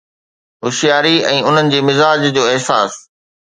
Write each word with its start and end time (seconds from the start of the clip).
هوشياري 0.67 1.11
۽ 1.33 1.37
انهن 1.51 1.71
جي 1.75 1.79
مزاح 1.91 2.17
جو 2.35 2.43
احساس 2.57 2.93